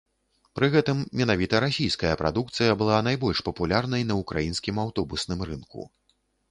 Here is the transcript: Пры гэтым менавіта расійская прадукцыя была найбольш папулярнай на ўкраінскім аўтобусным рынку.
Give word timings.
Пры 0.59 0.69
гэтым 0.75 0.97
менавіта 1.21 1.55
расійская 1.65 2.13
прадукцыя 2.21 2.71
была 2.81 2.97
найбольш 3.11 3.45
папулярнай 3.51 4.01
на 4.15 4.21
ўкраінскім 4.25 4.85
аўтобусным 4.87 5.39
рынку. 5.53 5.91